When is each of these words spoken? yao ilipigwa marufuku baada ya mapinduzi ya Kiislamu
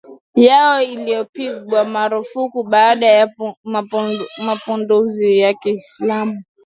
yao 0.35 0.81
ilipigwa 0.81 1.85
marufuku 1.85 2.63
baada 2.63 3.07
ya 3.07 3.33
mapinduzi 4.39 5.39
ya 5.39 5.53
Kiislamu 5.53 6.43